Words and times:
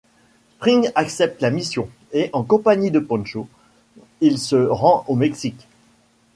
Spring 0.57 0.89
accepte 0.95 1.41
la 1.41 1.51
mission 1.51 1.87
et 2.11 2.31
en 2.33 2.41
compagnie 2.41 2.89
de 2.89 2.97
Pancho, 2.97 3.47
il 4.19 4.39
se 4.39 4.55
rend 4.55 5.05
au 5.07 5.15
Mexique. 5.15 5.67